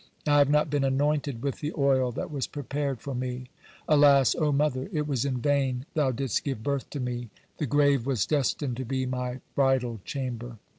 I 0.25 0.39
have 0.39 0.49
not 0.49 0.71
been 0.71 0.83
anointed 0.83 1.43
with 1.43 1.59
the 1.59 1.73
oil 1.77 2.11
that 2.13 2.31
was 2.31 2.47
prepared 2.47 2.99
for 3.01 3.13
me. 3.13 3.49
Alas, 3.87 4.33
O 4.33 4.51
mother, 4.51 4.89
it 4.91 5.05
was 5.07 5.25
in 5.25 5.37
vain 5.37 5.85
thou 5.93 6.09
didst 6.09 6.43
give 6.43 6.63
birth 6.63 6.89
to 6.89 6.99
me, 6.99 7.29
the 7.59 7.67
grave 7.67 8.07
was 8.07 8.25
destined 8.25 8.77
to 8.77 8.83
be 8.83 9.05
my 9.05 9.41
bridal 9.53 9.99
chamber. 10.03 10.57